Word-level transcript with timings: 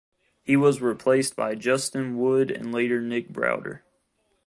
He 0.41 0.55
was 0.57 0.81
replaced 0.81 1.35
by 1.35 1.53
Juston 1.53 2.15
Wood 2.15 2.49
and 2.49 2.71
later 2.71 2.99
Nick 3.01 3.29
Browder. 3.29 3.81